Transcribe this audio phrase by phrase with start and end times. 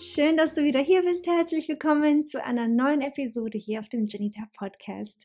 [0.00, 1.24] Schön, dass du wieder hier bist.
[1.26, 5.24] Herzlich willkommen zu einer neuen Episode hier auf dem Janita Podcast.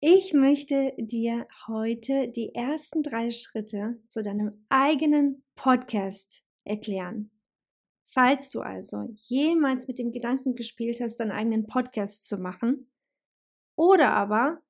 [0.00, 7.30] Ich möchte dir heute die ersten drei Schritte zu deinem eigenen Podcast erklären.
[8.02, 12.90] Falls du also jemals mit dem Gedanken gespielt hast, deinen eigenen Podcast zu machen,
[13.76, 14.62] oder aber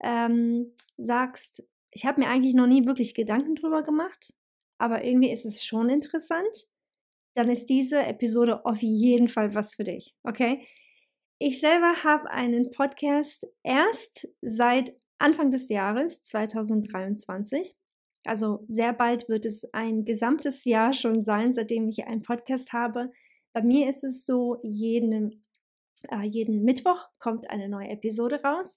[0.00, 4.34] ähm, sagst, ich habe mir eigentlich noch nie wirklich Gedanken drüber gemacht,
[4.78, 6.68] aber irgendwie ist es schon interessant,
[7.34, 10.14] dann ist diese Episode auf jeden Fall was für dich.
[10.22, 10.66] Okay?
[11.38, 17.76] Ich selber habe einen Podcast erst seit Anfang des Jahres 2023.
[18.24, 23.10] Also sehr bald wird es ein gesamtes Jahr schon sein, seitdem ich einen Podcast habe.
[23.52, 25.42] Bei mir ist es so, jeden,
[26.10, 28.76] äh, jeden Mittwoch kommt eine neue Episode raus.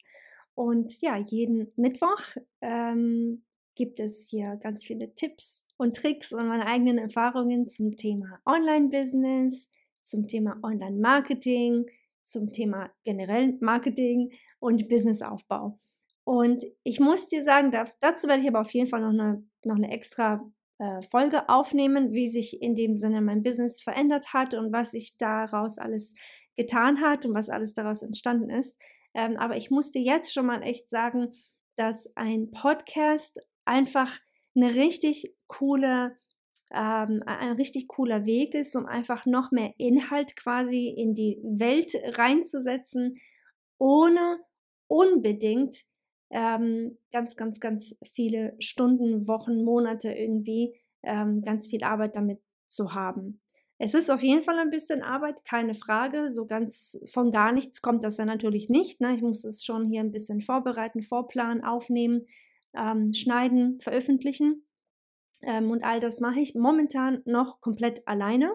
[0.55, 2.21] Und ja, jeden Mittwoch
[2.61, 3.43] ähm,
[3.75, 9.69] gibt es hier ganz viele Tipps und Tricks und meine eigenen Erfahrungen zum Thema Online-Business,
[10.01, 11.85] zum Thema Online-Marketing,
[12.23, 15.77] zum Thema generell Marketing und Businessaufbau.
[16.23, 19.75] Und ich muss dir sagen, dazu werde ich aber auf jeden Fall noch eine, noch
[19.75, 20.43] eine extra
[20.79, 25.17] äh, Folge aufnehmen, wie sich in dem Sinne mein Business verändert hat und was sich
[25.17, 26.15] daraus alles
[26.55, 28.79] getan hat und was alles daraus entstanden ist.
[29.13, 31.33] Ähm, aber ich muss dir jetzt schon mal echt sagen,
[31.77, 34.19] dass ein Podcast einfach
[34.55, 36.17] eine richtig coole,
[36.71, 41.95] ähm, ein richtig cooler Weg ist, um einfach noch mehr Inhalt quasi in die Welt
[42.17, 43.19] reinzusetzen,
[43.77, 44.39] ohne
[44.87, 45.83] unbedingt
[46.29, 52.93] ähm, ganz, ganz, ganz viele Stunden, Wochen, Monate irgendwie ähm, ganz viel Arbeit damit zu
[52.93, 53.41] haben.
[53.77, 56.29] Es ist auf jeden Fall ein bisschen Arbeit, keine Frage.
[56.29, 59.01] So ganz von gar nichts kommt das ja natürlich nicht.
[59.01, 59.13] Ne?
[59.15, 62.25] Ich muss es schon hier ein bisschen vorbereiten, vorplanen, aufnehmen
[62.77, 64.65] ähm, schneiden, veröffentlichen.
[65.41, 68.53] Ähm, und all das mache ich momentan noch komplett alleine.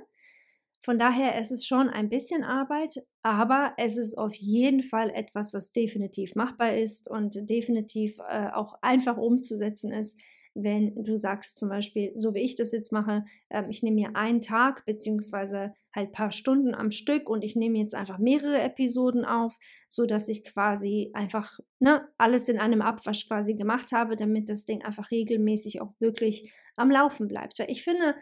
[0.82, 5.52] Von daher ist es schon ein bisschen Arbeit, aber es ist auf jeden Fall etwas,
[5.52, 10.18] was definitiv machbar ist und definitiv äh, auch einfach umzusetzen ist
[10.54, 14.16] wenn du sagst zum Beispiel, so wie ich das jetzt mache, äh, ich nehme mir
[14.16, 18.60] einen Tag beziehungsweise halt ein paar Stunden am Stück und ich nehme jetzt einfach mehrere
[18.60, 19.58] Episoden auf,
[19.88, 24.64] so dass ich quasi einfach ne, alles in einem Abwasch quasi gemacht habe, damit das
[24.64, 27.58] Ding einfach regelmäßig auch wirklich am Laufen bleibt.
[27.58, 28.14] Weil ich finde,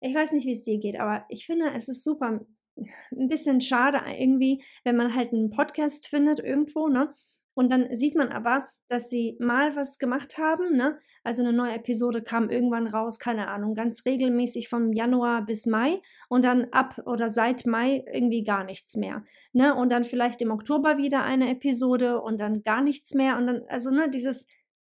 [0.00, 2.40] ich weiß nicht, wie es dir geht, aber ich finde, es ist super
[2.76, 7.14] ein bisschen schade irgendwie, wenn man halt einen Podcast findet irgendwo, ne?
[7.54, 10.98] Und dann sieht man aber, dass sie mal was gemacht haben, ne?
[11.22, 16.02] Also eine neue Episode kam irgendwann raus, keine Ahnung, ganz regelmäßig vom Januar bis Mai
[16.28, 19.74] und dann ab oder seit Mai irgendwie gar nichts mehr, ne?
[19.74, 23.62] Und dann vielleicht im Oktober wieder eine Episode und dann gar nichts mehr und dann
[23.68, 24.46] also ne, dieses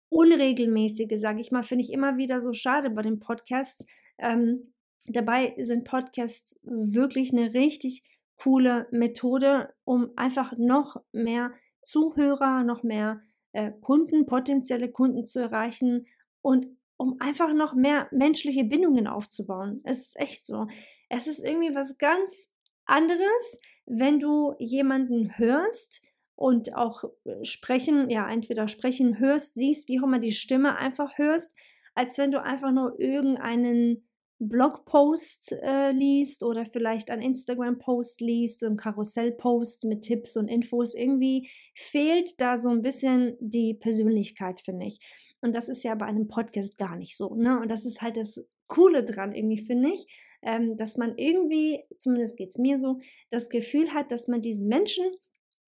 [0.09, 3.85] unregelmäßige, sage ich mal, finde ich immer wieder so schade bei den Podcasts.
[4.17, 4.73] Ähm,
[5.07, 8.03] dabei sind Podcasts wirklich eine richtig
[8.37, 13.21] coole Methode, um einfach noch mehr Zuhörer, noch mehr
[13.53, 16.07] äh, Kunden, potenzielle Kunden zu erreichen
[16.41, 19.81] und um einfach noch mehr menschliche Bindungen aufzubauen.
[19.83, 20.67] Es ist echt so.
[21.09, 22.49] Es ist irgendwie was ganz
[22.85, 26.01] anderes, wenn du jemanden hörst
[26.35, 31.17] und auch äh, sprechen, ja, entweder sprechen hörst, siehst, wie auch immer die Stimme einfach
[31.17, 31.53] hörst,
[31.95, 34.07] als wenn du einfach nur irgendeinen
[34.43, 40.95] Blogpost äh, liest oder vielleicht einen Instagram-Post liest, einen Karussell-Post mit Tipps und Infos.
[40.95, 44.99] Irgendwie fehlt da so ein bisschen die Persönlichkeit, finde ich.
[45.41, 47.35] Und das ist ja bei einem Podcast gar nicht so.
[47.35, 47.59] Ne?
[47.59, 50.07] Und das ist halt das Coole dran, irgendwie, finde ich,
[50.41, 52.99] ähm, dass man irgendwie, zumindest geht es mir so,
[53.29, 55.05] das Gefühl hat, dass man diesen Menschen,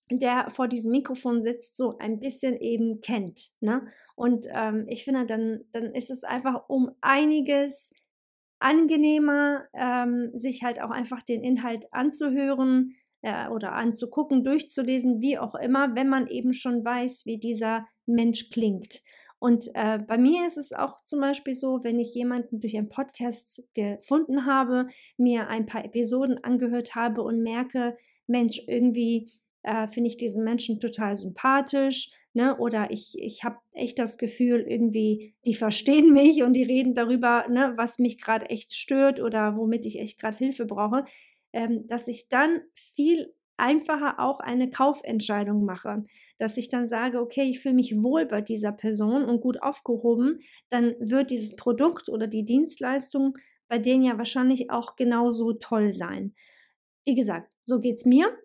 [0.10, 3.52] der vor diesem Mikrofon sitzt, so ein bisschen eben kennt.
[3.60, 3.86] Ne?
[4.16, 7.92] Und ähm, ich finde, dann, dann ist es einfach um einiges
[8.64, 15.56] angenehmer, ähm, sich halt auch einfach den Inhalt anzuhören, äh, oder anzugucken, durchzulesen, wie auch
[15.56, 19.02] immer, wenn man eben schon weiß, wie dieser Mensch klingt.
[19.40, 22.90] Und äh, bei mir ist es auch zum Beispiel so, wenn ich jemanden durch einen
[22.90, 24.88] Podcast gefunden habe,
[25.18, 29.32] mir ein paar Episoden angehört habe und merke, Mensch, irgendwie
[29.64, 32.58] äh, finde ich diesen Menschen total sympathisch, ne?
[32.58, 37.48] Oder ich, ich habe echt das Gefühl, irgendwie, die verstehen mich und die reden darüber,
[37.50, 41.06] ne, was mich gerade echt stört oder womit ich echt gerade Hilfe brauche,
[41.54, 46.04] ähm, dass ich dann viel einfacher auch eine Kaufentscheidung mache,
[46.40, 50.40] dass ich dann sage, okay, ich fühle mich wohl bei dieser Person und gut aufgehoben,
[50.70, 53.38] dann wird dieses Produkt oder die Dienstleistung
[53.68, 56.36] bei denen ja wahrscheinlich auch genauso toll sein.
[57.06, 58.38] Wie gesagt, so geht es mir.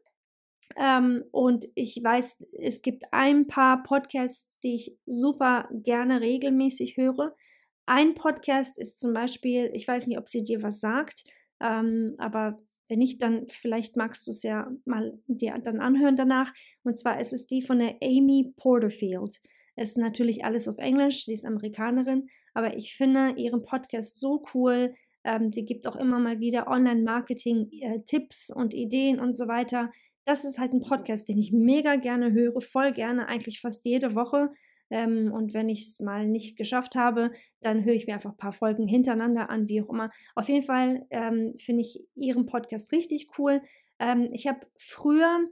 [0.77, 7.35] Ähm, und ich weiß, es gibt ein paar Podcasts, die ich super gerne regelmäßig höre.
[7.87, 11.25] Ein Podcast ist zum Beispiel, ich weiß nicht, ob sie dir was sagt,
[11.61, 16.53] ähm, aber wenn nicht, dann vielleicht magst du es ja mal dir dann anhören danach.
[16.83, 19.41] Und zwar ist es die von der Amy Porterfield.
[19.77, 24.45] Es ist natürlich alles auf Englisch, sie ist Amerikanerin, aber ich finde ihren Podcast so
[24.55, 24.95] cool.
[25.25, 29.91] Ähm, sie gibt auch immer mal wieder Online-Marketing-Tipps äh, und Ideen und so weiter.
[30.29, 34.15] Das ist halt ein Podcast, den ich mega gerne höre, voll gerne, eigentlich fast jede
[34.15, 34.51] Woche.
[34.91, 37.31] Ähm, und wenn ich es mal nicht geschafft habe,
[37.63, 40.11] dann höre ich mir einfach ein paar Folgen hintereinander an, wie auch immer.
[40.35, 43.63] Auf jeden Fall ähm, finde ich Ihren Podcast richtig cool.
[43.99, 45.47] Ähm, ich habe früher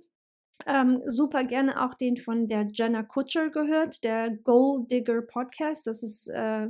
[0.67, 5.87] ähm, super gerne auch den von der Jenna Kutcher gehört, der Gold Digger Podcast.
[5.87, 6.69] Das ist äh,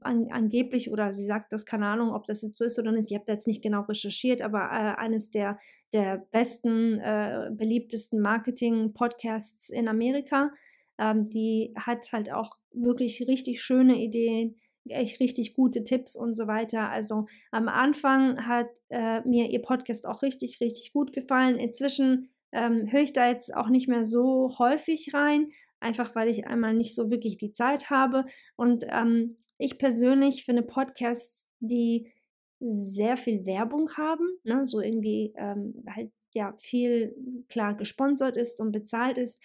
[0.00, 3.10] an, angeblich, oder sie sagt das, keine Ahnung, ob das jetzt so ist oder nicht.
[3.10, 5.58] Ich habe da jetzt nicht genau recherchiert, aber äh, eines der,
[5.92, 10.50] der besten, äh, beliebtesten Marketing-Podcasts in Amerika.
[10.98, 14.56] Ähm, die hat halt auch wirklich richtig schöne Ideen,
[14.88, 16.90] echt richtig gute Tipps und so weiter.
[16.90, 21.58] Also am Anfang hat äh, mir ihr Podcast auch richtig, richtig gut gefallen.
[21.58, 25.50] Inzwischen ähm, höre ich da jetzt auch nicht mehr so häufig rein,
[25.80, 28.24] einfach weil ich einmal nicht so wirklich die Zeit habe.
[28.56, 32.12] Und ähm, ich persönlich finde Podcasts, die
[32.60, 37.14] sehr viel Werbung haben, ne, so irgendwie ähm, halt ja viel
[37.48, 39.42] klar gesponsert ist und bezahlt ist,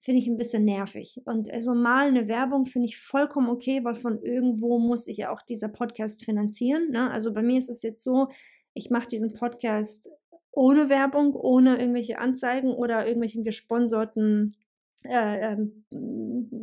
[0.00, 1.20] finde ich ein bisschen nervig.
[1.24, 5.30] Und also mal eine Werbung finde ich vollkommen okay, weil von irgendwo muss ich ja
[5.30, 6.90] auch dieser Podcast finanzieren.
[6.90, 7.10] Ne?
[7.10, 8.28] Also bei mir ist es jetzt so,
[8.74, 10.10] ich mache diesen Podcast
[10.50, 14.56] ohne Werbung, ohne irgendwelche Anzeigen oder irgendwelchen gesponserten
[15.04, 15.56] äh, äh,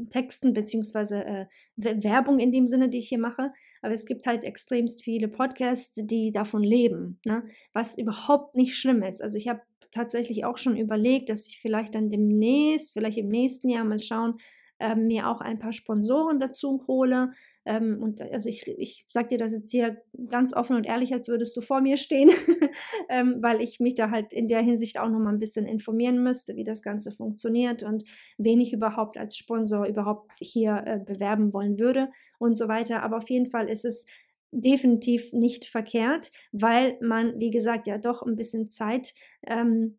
[0.09, 1.45] Texten beziehungsweise äh,
[1.75, 3.51] Werbung in dem Sinne, die ich hier mache.
[3.81, 7.43] Aber es gibt halt extremst viele Podcasts, die davon leben, ne?
[7.73, 9.21] was überhaupt nicht schlimm ist.
[9.21, 9.61] Also ich habe
[9.91, 14.35] tatsächlich auch schon überlegt, dass ich vielleicht dann demnächst, vielleicht im nächsten Jahr mal schauen,
[14.79, 17.31] ähm, mir auch ein paar Sponsoren dazu hole.
[17.65, 21.27] Ähm, und also ich, ich sage dir das jetzt hier ganz offen und ehrlich, als
[21.27, 22.29] würdest du vor mir stehen,
[23.09, 26.23] ähm, weil ich mich da halt in der Hinsicht auch noch mal ein bisschen informieren
[26.23, 28.03] müsste, wie das Ganze funktioniert und
[28.37, 32.09] wen ich überhaupt als Sponsor überhaupt hier äh, bewerben wollen würde
[32.39, 33.03] und so weiter.
[33.03, 34.05] Aber auf jeden Fall ist es
[34.51, 39.13] definitiv nicht verkehrt, weil man, wie gesagt, ja doch ein bisschen Zeit
[39.45, 39.97] ähm,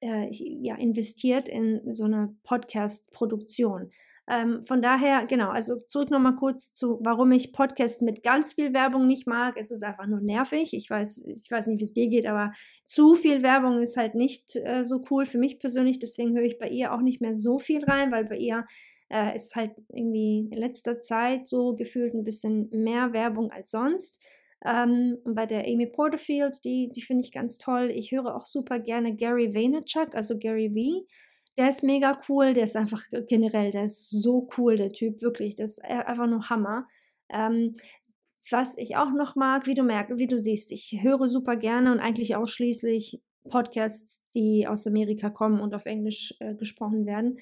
[0.00, 3.90] äh, ja, investiert in so eine Podcast-Produktion.
[4.28, 8.72] Ähm, von daher, genau, also zurück nochmal kurz zu, warum ich Podcasts mit ganz viel
[8.74, 9.56] Werbung nicht mag.
[9.56, 10.74] Es ist einfach nur nervig.
[10.74, 12.52] Ich weiß, ich weiß nicht, wie es dir geht, aber
[12.86, 16.00] zu viel Werbung ist halt nicht äh, so cool für mich persönlich.
[16.00, 18.66] Deswegen höre ich bei ihr auch nicht mehr so viel rein, weil bei ihr
[19.10, 24.20] äh, ist halt irgendwie in letzter Zeit so gefühlt ein bisschen mehr Werbung als sonst.
[24.64, 27.92] Ähm, und bei der Amy Porterfield, die, die finde ich ganz toll.
[27.94, 31.06] Ich höre auch super gerne Gary Vaynerchuk, also Gary V.
[31.58, 35.56] Der ist mega cool, der ist einfach generell, der ist so cool, der Typ, wirklich,
[35.56, 36.86] das ist e-, einfach nur Hammer.
[37.30, 37.76] Ähm,
[38.50, 41.90] was ich auch noch mag, wie du merkst, wie du siehst, ich höre super gerne
[41.92, 47.38] und eigentlich ausschließlich Podcasts, die aus Amerika kommen und auf Englisch äh, gesprochen werden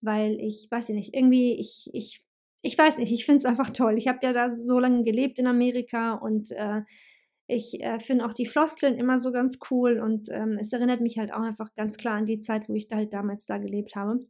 [0.00, 2.22] weil ich, weiß ich nicht, irgendwie, ich, ich,
[2.62, 3.96] ich weiß nicht, ich finde es einfach toll.
[3.98, 6.82] Ich habe ja da so lange gelebt in Amerika und äh,
[7.46, 11.18] ich äh, finde auch die Floskeln immer so ganz cool und ähm, es erinnert mich
[11.18, 13.94] halt auch einfach ganz klar an die Zeit, wo ich da halt damals da gelebt
[13.94, 14.26] habe.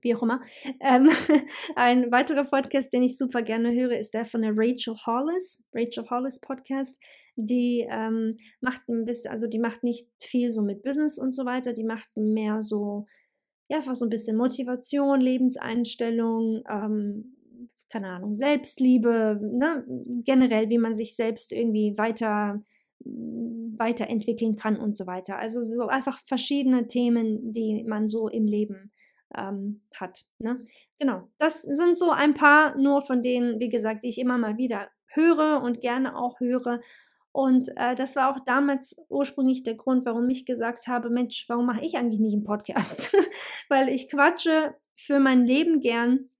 [0.00, 0.40] Wie auch immer.
[0.80, 1.08] Ähm,
[1.76, 6.08] ein weiterer Podcast, den ich super gerne höre, ist der von der Rachel Hollis, Rachel
[6.08, 7.00] Hollis Podcast.
[7.34, 11.44] Die ähm, macht ein bisschen, also die macht nicht viel so mit Business und so
[11.44, 13.06] weiter, die macht mehr so
[13.68, 17.36] ja, einfach so ein bisschen Motivation, Lebenseinstellung, ähm,
[17.90, 19.84] keine Ahnung, Selbstliebe, ne?
[20.24, 22.62] generell, wie man sich selbst irgendwie weiter
[23.00, 25.38] weiterentwickeln kann und so weiter.
[25.38, 28.92] Also so einfach verschiedene Themen, die man so im Leben
[29.36, 30.24] ähm, hat.
[30.38, 30.58] Ne?
[30.98, 34.56] Genau, das sind so ein paar nur von denen, wie gesagt, die ich immer mal
[34.56, 36.80] wieder höre und gerne auch höre
[37.32, 41.66] Und äh, das war auch damals ursprünglich der Grund, warum ich gesagt habe, Mensch, warum
[41.66, 43.12] mache ich eigentlich nicht einen Podcast?
[43.68, 46.30] Weil ich quatsche für mein Leben gern.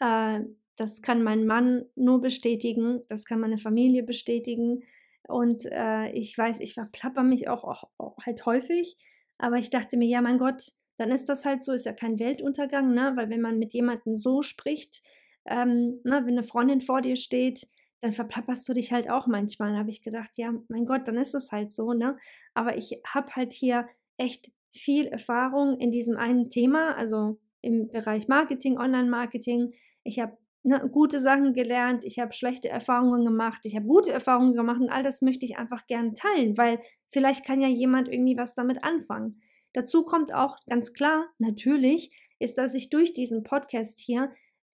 [0.00, 0.40] Äh,
[0.76, 4.82] das kann mein Mann nur bestätigen, das kann meine Familie bestätigen.
[5.28, 8.96] Und äh, ich weiß, ich verplapper mich auch, auch, auch, halt häufig.
[9.38, 12.18] Aber ich dachte mir, ja, mein Gott, dann ist das halt so, ist ja kein
[12.18, 13.12] Weltuntergang, ne?
[13.14, 15.02] Weil wenn man mit jemandem so spricht,
[15.46, 17.66] ähm, ne, wenn eine Freundin vor dir steht,
[18.00, 19.72] dann verplapperst du dich halt auch manchmal.
[19.72, 22.16] Da habe ich gedacht, ja, mein Gott, dann ist es halt so, ne?
[22.54, 28.28] Aber ich habe halt hier echt viel Erfahrung in diesem einen Thema, also im Bereich
[28.28, 29.72] Marketing, Online-Marketing.
[30.04, 34.54] Ich habe ne, gute Sachen gelernt, ich habe schlechte Erfahrungen gemacht, ich habe gute Erfahrungen
[34.54, 38.36] gemacht und all das möchte ich einfach gerne teilen, weil vielleicht kann ja jemand irgendwie
[38.36, 39.40] was damit anfangen.
[39.72, 44.32] Dazu kommt auch ganz klar, natürlich, ist, dass ich durch diesen Podcast hier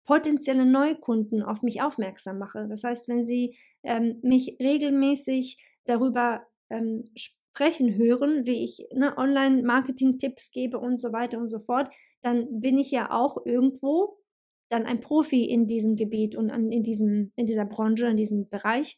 [0.06, 2.68] potenzielle Neukunden auf mich aufmerksam mache.
[2.70, 10.52] Das heißt, wenn Sie ähm, mich regelmäßig darüber ähm, sprechen hören, wie ich ne, Online-Marketing-Tipps
[10.52, 11.90] gebe und so weiter und so fort,
[12.22, 14.18] dann bin ich ja auch irgendwo
[14.74, 18.98] dann ein Profi in diesem Gebiet und in, diesem, in dieser Branche, in diesem Bereich,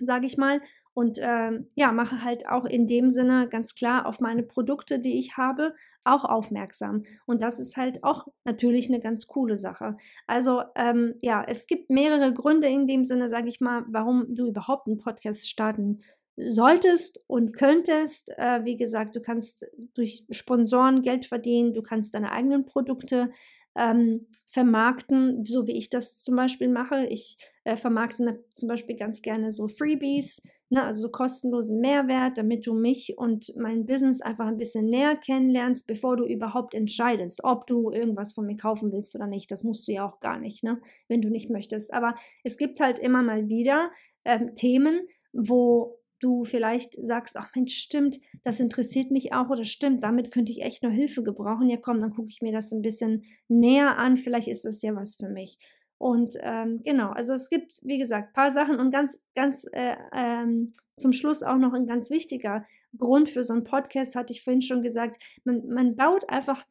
[0.00, 0.60] sage ich mal.
[0.94, 5.18] Und ähm, ja, mache halt auch in dem Sinne ganz klar auf meine Produkte, die
[5.18, 7.04] ich habe, auch aufmerksam.
[7.26, 9.96] Und das ist halt auch natürlich eine ganz coole Sache.
[10.26, 14.46] Also ähm, ja, es gibt mehrere Gründe in dem Sinne, sage ich mal, warum du
[14.46, 16.00] überhaupt einen Podcast starten
[16.36, 18.30] solltest und könntest.
[18.38, 23.30] Äh, wie gesagt, du kannst durch Sponsoren Geld verdienen, du kannst deine eigenen Produkte
[23.76, 27.06] ähm, vermarkten, so wie ich das zum Beispiel mache.
[27.06, 32.66] Ich äh, vermarkte zum Beispiel ganz gerne so Freebies, ne, also so kostenlosen Mehrwert, damit
[32.66, 37.66] du mich und mein Business einfach ein bisschen näher kennenlernst, bevor du überhaupt entscheidest, ob
[37.66, 39.50] du irgendwas von mir kaufen willst oder nicht.
[39.50, 41.92] Das musst du ja auch gar nicht, ne, wenn du nicht möchtest.
[41.92, 42.14] Aber
[42.44, 43.90] es gibt halt immer mal wieder
[44.24, 50.02] ähm, Themen, wo du vielleicht sagst, ach Mensch, stimmt, das interessiert mich auch oder stimmt,
[50.02, 51.68] damit könnte ich echt nur Hilfe gebrauchen.
[51.68, 54.16] Ja, komm, dann gucke ich mir das ein bisschen näher an.
[54.16, 55.58] Vielleicht ist das ja was für mich.
[55.98, 59.96] Und ähm, genau, also es gibt, wie gesagt, ein paar Sachen und ganz, ganz äh,
[60.12, 62.64] ähm, zum Schluss auch noch ein ganz wichtiger
[62.98, 66.64] Grund für so einen Podcast, hatte ich vorhin schon gesagt, man, man baut einfach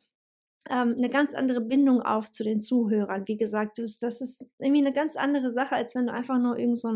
[0.69, 3.27] ähm, eine ganz andere Bindung auf zu den Zuhörern.
[3.27, 6.57] Wie gesagt, das, das ist irgendwie eine ganz andere Sache, als wenn du einfach nur
[6.57, 6.89] irgend so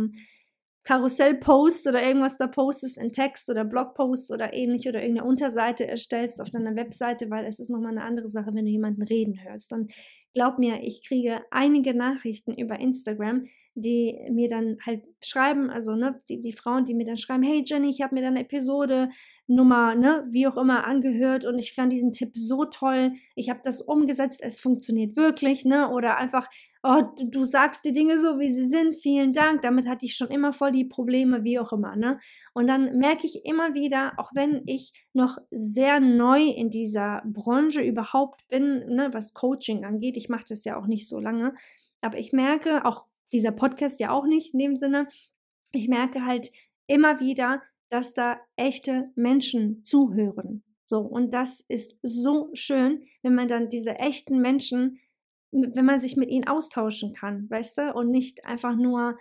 [0.89, 6.41] Karussell-Post oder irgendwas da postest in Text oder Blogpost oder ähnlich oder irgendeine Unterseite erstellst
[6.41, 9.71] auf deiner Webseite, weil es ist nochmal eine andere Sache, wenn du jemanden reden hörst.
[9.71, 9.91] Und
[10.33, 16.19] glaub mir, ich kriege einige Nachrichten über Instagram, die mir dann halt schreiben, also ne,
[16.27, 19.09] die, die Frauen, die mir dann schreiben, hey Jenny, ich habe mir deine Episode
[19.45, 23.61] Nummer, ne, wie auch immer angehört und ich fand diesen Tipp so toll, ich habe
[23.63, 26.47] das umgesetzt, es funktioniert wirklich, ne, oder einfach,
[26.83, 30.29] oh, du, sagst die Dinge so, wie sie sind, vielen Dank, damit hatte ich schon
[30.29, 32.19] immer voll die Probleme, wie auch immer, ne,
[32.53, 37.81] und dann merke ich immer wieder, auch wenn ich noch sehr neu in dieser Branche
[37.81, 41.53] überhaupt bin, ne, was Coaching angeht, ich mache das ja auch nicht so lange,
[42.01, 45.07] aber ich merke, auch dieser Podcast ja auch nicht in dem Sinne.
[45.71, 46.51] Ich merke halt
[46.87, 50.63] immer wieder, dass da echte Menschen zuhören.
[50.83, 54.99] So, und das ist so schön, wenn man dann diese echten Menschen,
[55.51, 59.17] wenn man sich mit ihnen austauschen kann, weißt du, und nicht einfach nur,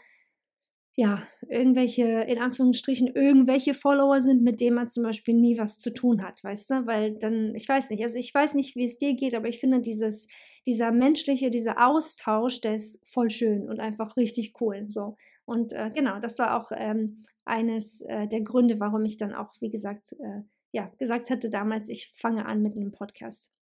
[0.96, 5.92] ja, irgendwelche, in Anführungsstrichen, irgendwelche Follower sind, mit denen man zum Beispiel nie was zu
[5.92, 8.98] tun hat, weißt du, weil dann, ich weiß nicht, also ich weiß nicht, wie es
[8.98, 10.26] dir geht, aber ich finde dieses,
[10.66, 14.84] dieser menschliche, dieser Austausch, der ist voll schön und einfach richtig cool.
[14.88, 15.16] So.
[15.44, 19.54] Und äh, genau, das war auch ähm, eines äh, der Gründe, warum ich dann auch,
[19.60, 20.42] wie gesagt, äh,
[20.72, 23.54] ja, gesagt hatte damals, ich fange an mit einem Podcast.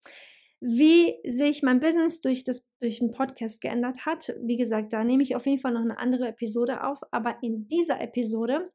[0.60, 5.22] Wie sich mein Business durch, das, durch den Podcast geändert hat, wie gesagt, da nehme
[5.22, 7.00] ich auf jeden Fall noch eine andere Episode auf.
[7.10, 8.72] Aber in dieser Episode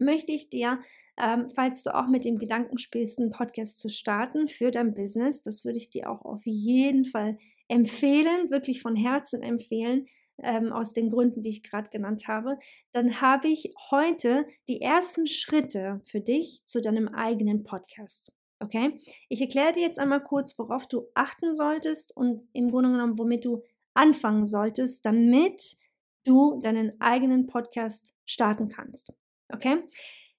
[0.00, 0.80] möchte ich dir,
[1.16, 5.42] ähm, falls du auch mit dem Gedanken spielst, einen Podcast zu starten für dein Business,
[5.42, 10.06] das würde ich dir auch auf jeden Fall empfehlen, wirklich von Herzen empfehlen,
[10.42, 12.58] ähm, aus den Gründen, die ich gerade genannt habe,
[12.92, 18.32] dann habe ich heute die ersten Schritte für dich zu deinem eigenen Podcast.
[18.60, 19.00] Okay?
[19.28, 23.44] Ich erkläre dir jetzt einmal kurz, worauf du achten solltest und im Grunde genommen, womit
[23.44, 23.62] du
[23.94, 25.76] anfangen solltest, damit
[26.24, 29.12] du deinen eigenen Podcast starten kannst.
[29.52, 29.82] Okay?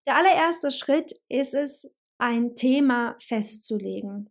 [0.07, 4.29] Der allererste Schritt ist es, ein Thema festzulegen.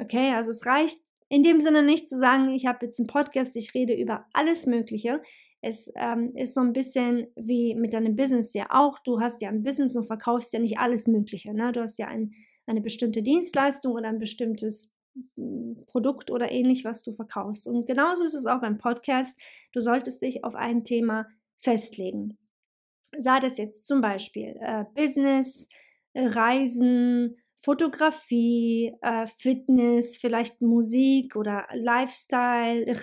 [0.00, 3.56] Okay, also es reicht in dem Sinne nicht zu sagen, ich habe jetzt einen Podcast,
[3.56, 5.22] ich rede über alles Mögliche.
[5.62, 8.98] Es ähm, ist so ein bisschen wie mit deinem Business ja auch.
[9.00, 11.54] Du hast ja ein Business und verkaufst ja nicht alles Mögliche.
[11.54, 11.72] Ne?
[11.72, 12.34] Du hast ja ein,
[12.66, 14.92] eine bestimmte Dienstleistung oder ein bestimmtes
[15.36, 17.66] hm, Produkt oder ähnlich, was du verkaufst.
[17.66, 19.38] Und genauso ist es auch beim Podcast.
[19.72, 21.26] Du solltest dich auf ein Thema
[21.58, 22.38] festlegen.
[23.16, 25.68] sei das jetzt zum Beispiel äh, Business,
[26.14, 32.94] äh, Reisen, Fotografie, äh, Fitness, vielleicht Musik oder Lifestyle, äh,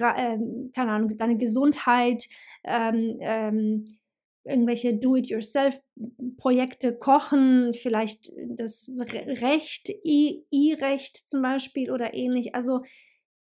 [0.73, 2.27] keine Ahnung, deine Gesundheit,
[2.63, 3.97] ähm, ähm,
[4.43, 12.55] irgendwelche Do-it-yourself-Projekte, Kochen, vielleicht das Recht, E-Recht zum Beispiel oder ähnlich.
[12.55, 12.81] Also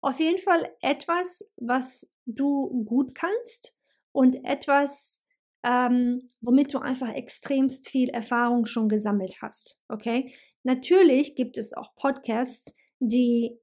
[0.02, 3.76] auf jeden Fall etwas, was du gut kannst
[4.12, 5.24] und etwas,
[5.64, 9.80] ähm, womit du einfach extremst viel Erfahrung schon gesammelt hast.
[9.88, 10.34] Okay?
[10.64, 13.58] Natürlich gibt es auch Podcasts, die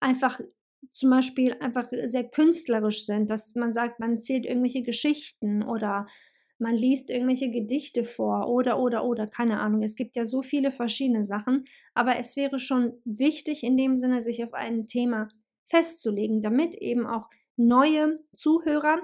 [0.00, 0.40] einfach
[0.92, 6.06] zum Beispiel einfach sehr künstlerisch sind, dass man sagt, man erzählt irgendwelche Geschichten oder
[6.60, 9.82] man liest irgendwelche Gedichte vor oder, oder, oder, keine Ahnung.
[9.82, 11.64] Es gibt ja so viele verschiedene Sachen,
[11.94, 15.28] aber es wäre schon wichtig in dem Sinne, sich auf ein Thema
[15.64, 18.98] festzulegen, damit eben auch neue Zuhörer,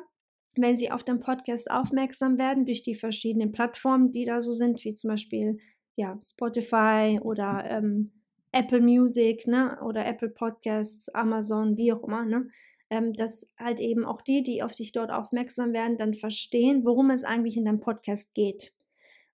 [0.56, 4.84] wenn sie auf den Podcast aufmerksam werden durch die verschiedenen Plattformen, die da so sind,
[4.84, 5.58] wie zum Beispiel
[5.96, 8.12] ja, Spotify oder ähm,
[8.52, 12.48] Apple Music ne, oder Apple Podcasts, Amazon, wie auch immer, ne,
[12.90, 17.10] ähm, dass halt eben auch die, die auf dich dort aufmerksam werden, dann verstehen, worum
[17.10, 18.72] es eigentlich in deinem Podcast geht.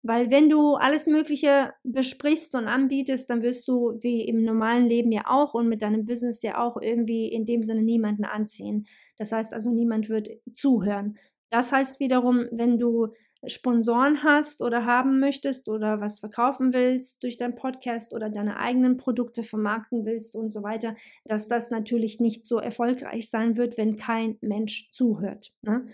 [0.04, 5.12] Weil wenn du alles Mögliche besprichst und anbietest, dann wirst du wie im normalen Leben
[5.12, 8.86] ja auch und mit deinem Business ja auch irgendwie in dem Sinne niemanden anziehen.
[9.16, 11.18] Das heißt also, niemand wird zuhören.
[11.50, 13.12] Das heißt wiederum, wenn du
[13.46, 18.96] Sponsoren hast oder haben möchtest oder was verkaufen willst durch deinen Podcast oder deine eigenen
[18.96, 20.94] Produkte vermarkten willst und so weiter,
[21.24, 25.52] dass das natürlich nicht so erfolgreich sein wird, wenn kein Mensch zuhört.
[25.62, 25.86] Ne?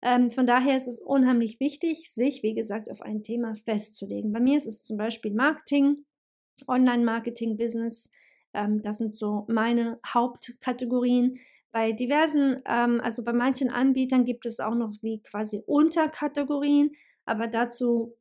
[0.00, 4.32] Ähm, von daher ist es unheimlich wichtig, sich, wie gesagt, auf ein Thema festzulegen.
[4.32, 6.04] Bei mir ist es zum Beispiel Marketing,
[6.66, 8.10] Online-Marketing, Business.
[8.52, 11.38] Ähm, das sind so meine Hauptkategorien.
[11.74, 16.92] Bei diversen, ähm, also bei manchen Anbietern gibt es auch noch wie quasi Unterkategorien,
[17.24, 18.14] aber dazu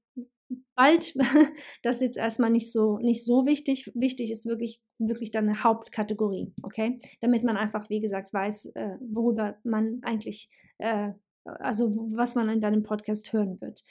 [0.73, 1.13] bald.
[1.83, 3.91] das ist jetzt erstmal nicht so, nicht so wichtig.
[3.93, 6.99] Wichtig ist wirklich, wirklich dann eine Hauptkategorie, okay?
[7.21, 11.11] Damit man einfach, wie gesagt, weiß, äh, worüber man eigentlich, äh,
[11.45, 13.83] also was man in deinem Podcast hören wird.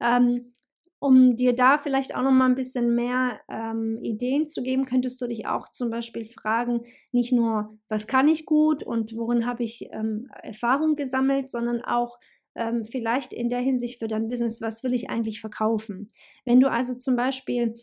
[0.00, 0.54] Ähm,
[1.00, 5.20] um dir da vielleicht auch noch mal ein bisschen mehr ähm, Ideen zu geben, könntest
[5.20, 9.64] du dich auch zum Beispiel fragen, nicht nur, was kann ich gut und worin habe
[9.64, 12.18] ich ähm, Erfahrung gesammelt, sondern auch
[12.54, 16.12] ähm, vielleicht in der Hinsicht für dein Business, was will ich eigentlich verkaufen?
[16.44, 17.76] Wenn du also zum Beispiel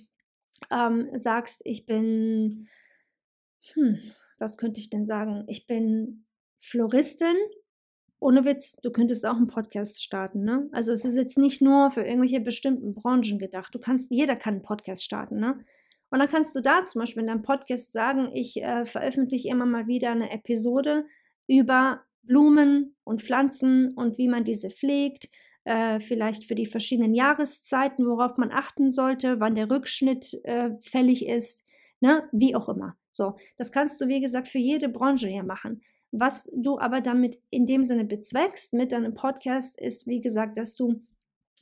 [0.70, 2.68] ähm, sagst, ich bin,
[3.74, 3.98] hm,
[4.38, 5.44] was könnte ich denn sagen?
[5.48, 6.26] Ich bin
[6.60, 7.36] Floristin
[8.20, 10.70] ohne Witz, du könntest auch einen Podcast starten, ne?
[10.72, 13.74] Also es ist jetzt nicht nur für irgendwelche bestimmten Branchen gedacht.
[13.76, 15.64] Du kannst, jeder kann einen Podcast starten, ne?
[16.10, 19.66] Und dann kannst du da zum Beispiel in deinem Podcast sagen, ich äh, veröffentliche immer
[19.66, 21.06] mal wieder eine Episode
[21.48, 25.30] über Blumen und Pflanzen und wie man diese pflegt,
[25.66, 31.26] äh, vielleicht für die verschiedenen Jahreszeiten, worauf man achten sollte, wann der Rückschnitt äh, fällig
[31.26, 31.66] ist,
[32.00, 32.24] ne?
[32.32, 32.96] Wie auch immer.
[33.12, 35.82] So, das kannst du, wie gesagt, für jede Branche hier machen.
[36.20, 40.76] Was du aber damit in dem Sinne bezweckst mit deinem Podcast, ist, wie gesagt, dass
[40.76, 41.02] du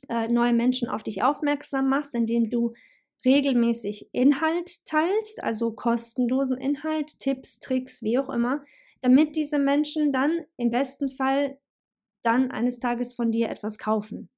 [0.08, 2.72] äh, neue Menschen auf dich aufmerksam machst, indem du
[3.24, 8.64] regelmäßig Inhalt teilst, also kostenlosen Inhalt, Tipps, Tricks, wie auch immer,
[9.02, 11.58] damit diese Menschen dann im besten Fall
[12.22, 14.30] dann eines Tages von dir etwas kaufen.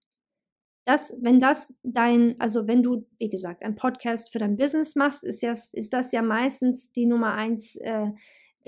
[0.85, 5.23] Das, wenn das dein, also wenn du, wie gesagt, ein Podcast für dein Business machst,
[5.23, 8.09] ist, ja, ist das ja meistens die Nummer eins äh,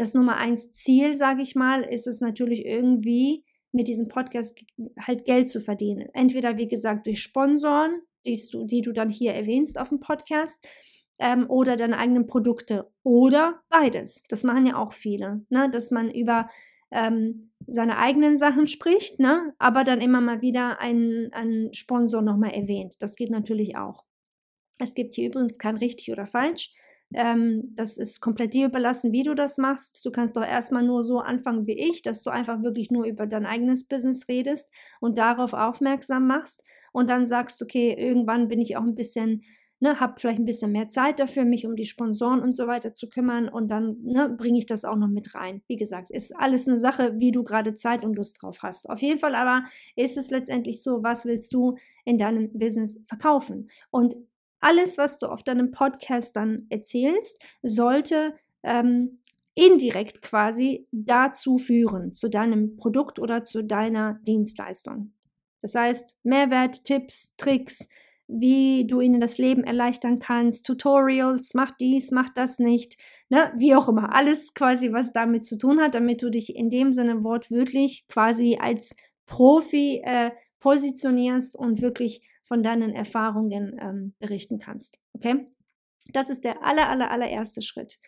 [0.01, 4.59] das Nummer eins Ziel, sage ich mal, ist es natürlich irgendwie mit diesem Podcast
[4.99, 6.09] halt Geld zu verdienen.
[6.15, 10.67] Entweder, wie gesagt, durch Sponsoren, die du, die du dann hier erwähnst auf dem Podcast,
[11.19, 12.91] ähm, oder deine eigenen Produkte.
[13.03, 14.25] Oder beides.
[14.29, 15.71] Das machen ja auch viele, ne?
[15.71, 16.49] dass man über
[16.91, 19.53] ähm, seine eigenen Sachen spricht, ne?
[19.59, 22.97] aber dann immer mal wieder einen, einen Sponsor nochmal erwähnt.
[23.01, 24.05] Das geht natürlich auch.
[24.79, 26.73] Es gibt hier übrigens kein richtig oder falsch.
[27.13, 30.05] Ähm, das ist komplett dir überlassen, wie du das machst.
[30.05, 33.27] Du kannst doch erstmal nur so anfangen wie ich, dass du einfach wirklich nur über
[33.27, 34.71] dein eigenes Business redest
[35.01, 39.43] und darauf aufmerksam machst und dann sagst, okay, irgendwann bin ich auch ein bisschen,
[39.81, 42.95] ne, habe vielleicht ein bisschen mehr Zeit dafür, mich um die Sponsoren und so weiter
[42.95, 45.63] zu kümmern und dann ne, bringe ich das auch noch mit rein.
[45.67, 48.89] Wie gesagt, ist alles eine Sache, wie du gerade Zeit und Lust drauf hast.
[48.89, 49.65] Auf jeden Fall aber
[49.97, 53.69] ist es letztendlich so, was willst du in deinem Business verkaufen?
[53.91, 54.15] Und
[54.61, 59.21] alles, was du auf deinem Podcast dann erzählst, sollte ähm,
[59.55, 65.13] indirekt quasi dazu führen, zu deinem Produkt oder zu deiner Dienstleistung.
[65.63, 67.89] Das heißt, Mehrwert, Tipps, Tricks,
[68.29, 72.97] wie du ihnen das Leben erleichtern kannst, Tutorials, mach dies, mach das nicht,
[73.29, 74.15] ne, wie auch immer.
[74.15, 78.57] Alles quasi, was damit zu tun hat, damit du dich in dem Sinne wortwörtlich quasi
[78.61, 78.95] als
[79.27, 84.99] Profi äh, positionierst und wirklich von deinen Erfahrungen ähm, berichten kannst.
[85.13, 85.47] Okay?
[86.13, 88.01] Das ist der aller, aller, allererste Schritt.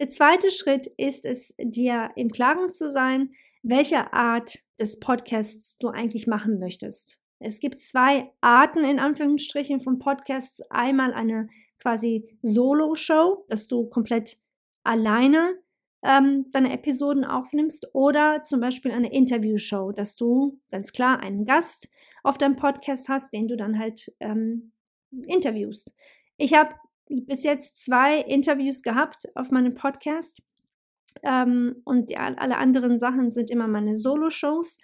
[0.00, 3.30] Der zweite Schritt ist es, dir im Klaren zu sein,
[3.62, 7.20] welche Art des Podcasts du eigentlich machen möchtest.
[7.38, 10.60] Es gibt zwei Arten in Anführungsstrichen von Podcasts.
[10.70, 14.38] Einmal eine quasi Solo-Show, dass du komplett
[14.82, 15.54] alleine
[16.02, 21.88] ähm, deine Episoden aufnimmst oder zum Beispiel eine Interview-Show, dass du ganz klar einen Gast
[22.24, 24.72] auf deinem Podcast hast, den du dann halt ähm,
[25.26, 25.94] interviewst.
[26.36, 26.74] Ich habe
[27.08, 30.42] bis jetzt zwei Interviews gehabt auf meinem Podcast
[31.22, 34.78] ähm, und die, alle anderen Sachen sind immer meine Solo-Shows.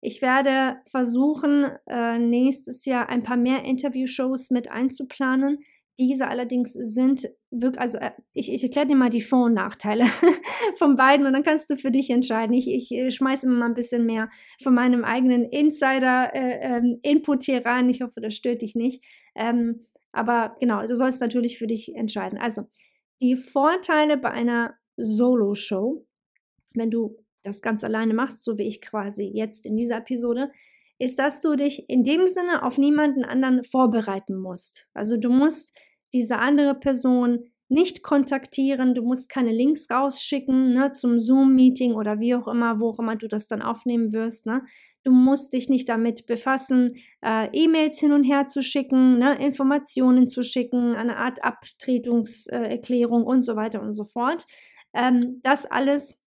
[0.00, 5.58] Ich werde versuchen, äh, nächstes Jahr ein paar mehr Interview-Shows mit einzuplanen.
[5.98, 10.04] Diese allerdings sind wirklich, also äh, ich, ich erkläre dir mal die Vor- und Nachteile
[10.76, 12.54] von beiden und dann kannst du für dich entscheiden.
[12.54, 14.28] Ich, ich äh, schmeiße immer mal ein bisschen mehr
[14.62, 17.88] von meinem eigenen Insider-Input äh, ähm, hier rein.
[17.88, 19.02] Ich hoffe, das stört dich nicht.
[19.34, 22.38] Ähm, aber genau, du sollst natürlich für dich entscheiden.
[22.38, 22.62] Also,
[23.20, 26.06] die Vorteile bei einer Solo-Show,
[26.74, 30.50] wenn du das ganz alleine machst, so wie ich quasi jetzt in dieser Episode,
[30.98, 34.88] ist, dass du dich in dem Sinne auf niemanden anderen vorbereiten musst.
[34.94, 35.76] Also du musst
[36.16, 42.34] diese andere Person nicht kontaktieren, du musst keine Links rausschicken ne, zum Zoom-Meeting oder wie
[42.34, 44.46] auch immer, wo auch immer du das dann aufnehmen wirst.
[44.46, 44.62] Ne.
[45.02, 50.28] Du musst dich nicht damit befassen, äh, E-Mails hin und her zu schicken, ne, Informationen
[50.28, 54.46] zu schicken, eine Art Abtretungserklärung und so weiter und so fort.
[54.94, 56.20] Ähm, das alles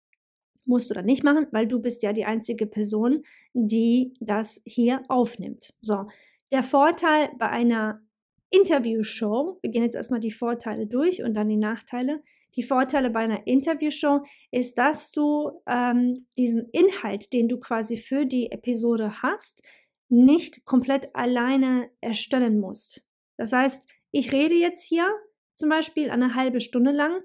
[0.64, 3.22] musst du dann nicht machen, weil du bist ja die einzige Person,
[3.52, 5.74] die das hier aufnimmt.
[5.80, 6.06] So,
[6.50, 8.00] der Vorteil bei einer
[8.50, 12.22] Interviewshow, wir gehen jetzt erstmal die Vorteile durch und dann die Nachteile.
[12.54, 18.24] Die Vorteile bei einer Interviewshow ist, dass du ähm, diesen Inhalt, den du quasi für
[18.24, 19.62] die Episode hast,
[20.08, 23.04] nicht komplett alleine erstellen musst.
[23.36, 25.06] Das heißt, ich rede jetzt hier
[25.54, 27.20] zum Beispiel eine halbe Stunde lang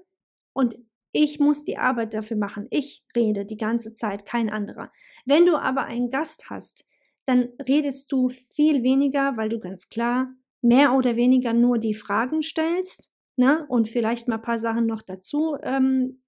[0.52, 0.76] und
[1.12, 2.66] ich muss die Arbeit dafür machen.
[2.70, 4.90] Ich rede die ganze Zeit, kein anderer.
[5.24, 6.86] Wenn du aber einen Gast hast,
[7.26, 12.42] dann redest du viel weniger, weil du ganz klar mehr oder weniger nur die Fragen
[12.42, 13.66] stellst ne?
[13.68, 16.22] und vielleicht mal ein paar Sachen noch dazu ähm,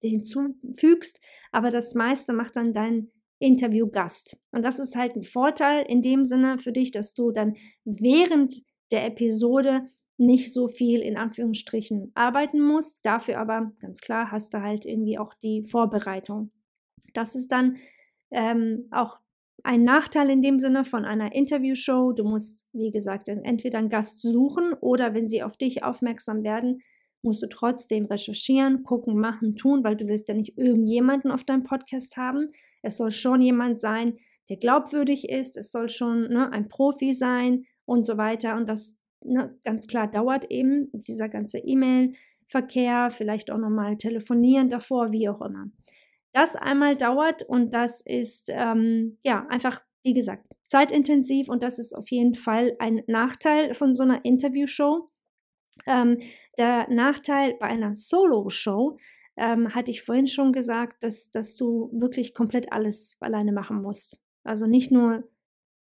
[0.00, 1.20] hinzufügst.
[1.50, 4.36] Aber das meiste macht dann dein Interviewgast.
[4.52, 8.62] Und das ist halt ein Vorteil in dem Sinne für dich, dass du dann während
[8.92, 13.04] der Episode nicht so viel in Anführungsstrichen arbeiten musst.
[13.04, 16.52] Dafür aber ganz klar hast du halt irgendwie auch die Vorbereitung.
[17.14, 17.78] Das ist dann
[18.30, 19.18] ähm, auch
[19.64, 22.12] ein Nachteil in dem Sinne von einer Interviewshow.
[22.12, 26.82] Du musst, wie gesagt, entweder einen Gast suchen oder wenn sie auf dich aufmerksam werden,
[27.22, 31.62] musst du trotzdem recherchieren, gucken, machen, tun, weil du willst ja nicht irgendjemanden auf deinem
[31.62, 32.50] Podcast haben.
[32.82, 34.16] Es soll schon jemand sein,
[34.48, 35.56] der glaubwürdig ist.
[35.56, 38.56] Es soll schon ne, ein Profi sein und so weiter.
[38.56, 45.12] Und das ne, ganz klar dauert eben dieser ganze E-Mail-Verkehr, vielleicht auch nochmal telefonieren davor,
[45.12, 45.70] wie auch immer.
[46.32, 51.92] Das einmal dauert und das ist ähm, ja einfach, wie gesagt, zeitintensiv und das ist
[51.92, 55.10] auf jeden Fall ein Nachteil von so einer Interviewshow.
[55.86, 56.18] Ähm,
[56.58, 58.96] der Nachteil bei einer Solo-Show
[59.36, 64.20] ähm, hatte ich vorhin schon gesagt, dass, dass du wirklich komplett alles alleine machen musst.
[64.44, 65.28] Also nicht nur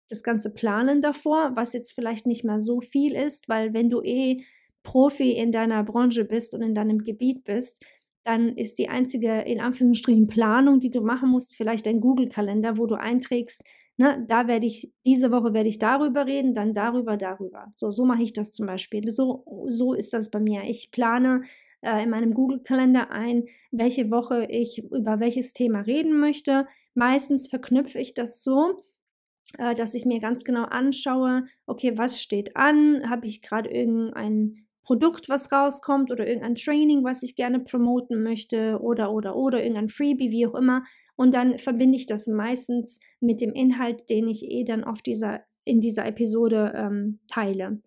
[0.09, 4.03] das ganze Planen davor, was jetzt vielleicht nicht mehr so viel ist, weil wenn du
[4.03, 4.45] eh
[4.83, 7.85] Profi in deiner Branche bist und in deinem Gebiet bist,
[8.25, 12.87] dann ist die einzige, in Anführungsstrichen, Planung, die du machen musst, vielleicht ein Google-Kalender, wo
[12.87, 13.63] du einträgst,
[13.97, 17.71] ne, da werde ich, diese Woche werde ich darüber reden, dann darüber, darüber.
[17.75, 19.11] So, so mache ich das zum Beispiel.
[19.11, 20.63] So, so ist das bei mir.
[20.65, 21.43] Ich plane
[21.83, 26.67] äh, in meinem Google-Kalender ein, welche Woche ich über welches Thema reden möchte.
[26.95, 28.83] Meistens verknüpfe ich das so,
[29.59, 33.09] äh, dass ich mir ganz genau anschaue, okay, was steht an?
[33.11, 38.79] Habe ich gerade irgendein Produkt, was rauskommt oder irgendein Training, was ich gerne promoten möchte
[38.81, 40.85] oder oder oder irgendein Freebie, wie auch immer.
[41.17, 45.41] Und dann verbinde ich das meistens mit dem Inhalt, den ich eh dann auf dieser,
[45.65, 47.81] in dieser Episode ähm, teile.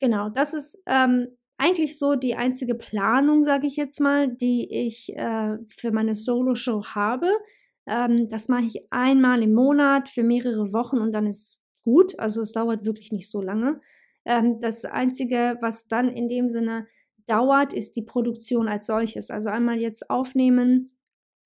[0.00, 5.14] Genau, das ist ähm, eigentlich so die einzige Planung, sage ich jetzt mal, die ich
[5.16, 7.30] äh, für meine Solo-Show habe.
[7.86, 12.18] Ähm, das mache ich einmal im Monat für mehrere Wochen und dann ist gut.
[12.18, 13.80] Also es dauert wirklich nicht so lange.
[14.24, 16.86] Ähm, das Einzige, was dann in dem Sinne
[17.26, 19.30] dauert, ist die Produktion als solches.
[19.30, 20.90] Also einmal jetzt aufnehmen,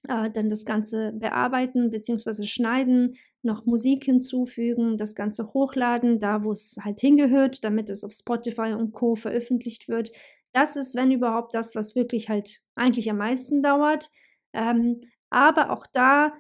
[0.08, 2.44] äh, dann das Ganze bearbeiten bzw.
[2.44, 8.12] schneiden, noch Musik hinzufügen, das Ganze hochladen, da wo es halt hingehört, damit es auf
[8.12, 9.14] Spotify und Co.
[9.14, 10.12] veröffentlicht wird.
[10.52, 14.10] Das ist, wenn überhaupt, das, was wirklich halt eigentlich am meisten dauert.
[14.52, 16.32] Ähm, aber auch da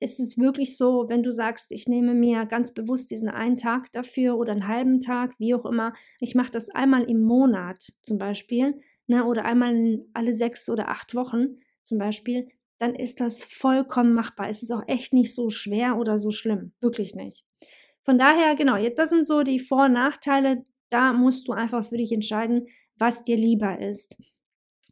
[0.00, 3.92] ist es wirklich so, wenn du sagst, ich nehme mir ganz bewusst diesen einen Tag
[3.92, 8.18] dafür oder einen halben Tag, wie auch immer, ich mache das einmal im Monat zum
[8.18, 14.14] Beispiel, ne, oder einmal alle sechs oder acht Wochen zum Beispiel, dann ist das vollkommen
[14.14, 14.48] machbar.
[14.48, 16.72] Es ist auch echt nicht so schwer oder so schlimm.
[16.80, 17.44] Wirklich nicht.
[18.02, 20.64] Von daher, genau, jetzt, das sind so die Vor- und Nachteile.
[20.88, 24.16] Da musst du einfach für dich entscheiden, was dir lieber ist.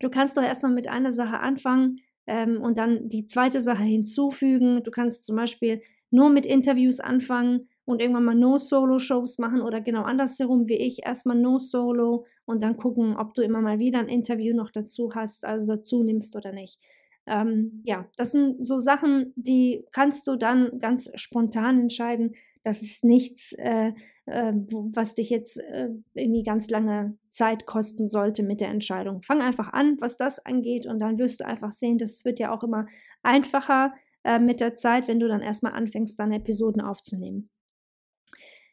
[0.01, 4.83] Du kannst doch erstmal mit einer Sache anfangen ähm, und dann die zweite Sache hinzufügen.
[4.85, 10.03] Du kannst zum Beispiel nur mit Interviews anfangen und irgendwann mal No-Solo-Shows machen oder genau
[10.03, 11.07] andersherum wie ich.
[11.07, 15.45] Erstmal No-Solo und dann gucken, ob du immer mal wieder ein Interview noch dazu hast,
[15.45, 16.79] also dazu nimmst oder nicht.
[17.27, 22.35] Ähm, ja, das sind so Sachen, die kannst du dann ganz spontan entscheiden.
[22.63, 23.93] Das ist nichts, äh,
[24.27, 24.53] äh,
[24.93, 29.23] was dich jetzt äh, irgendwie ganz lange Zeit kosten sollte mit der Entscheidung.
[29.23, 32.53] Fang einfach an, was das angeht, und dann wirst du einfach sehen, das wird ja
[32.53, 32.87] auch immer
[33.23, 37.49] einfacher äh, mit der Zeit, wenn du dann erstmal anfängst, dann Episoden aufzunehmen.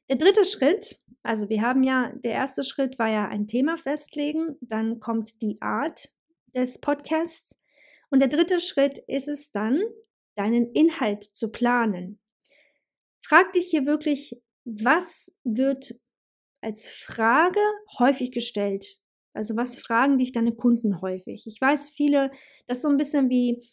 [0.10, 4.58] Der dritte Schritt, also wir haben ja, der erste Schritt war ja ein Thema festlegen,
[4.62, 6.10] dann kommt die Art
[6.56, 7.62] des Podcasts
[8.10, 9.80] und der dritte Schritt ist es dann,
[10.36, 12.20] deinen Inhalt zu planen.
[13.24, 16.00] Frag dich hier wirklich, was wird
[16.66, 17.60] als Frage
[18.00, 19.00] häufig gestellt?
[19.34, 21.46] Also was fragen dich deine Kunden häufig?
[21.46, 22.32] Ich weiß, viele,
[22.68, 23.64] das ist so ein bisschen wie